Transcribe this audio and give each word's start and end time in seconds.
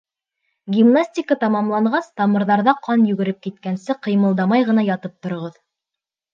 Гиманстика 0.77 1.37
тамамланғас, 1.43 2.09
тамырҙарҙа 2.23 2.75
ҡан 2.89 3.05
йүгереп 3.11 3.39
киткәнсе 3.45 3.99
ҡыймылдамай 4.09 4.69
ғына 4.73 4.89
ятып 4.93 5.17
тороғоҙ. 5.27 5.65